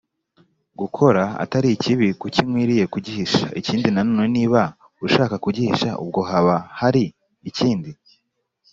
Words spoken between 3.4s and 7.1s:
ikindi nanone niba ushaka kugihisha ubwo haba hari